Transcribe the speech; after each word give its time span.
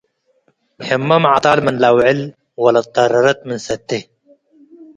ህመም 0.87 1.23
ዐጣል 1.33 1.59
ምን 1.65 1.75
ለአውዕል 1.81 2.19
ወለትጸረረት 2.63 3.39
ምን 3.47 3.59
ሰ’ቴ 3.65 3.89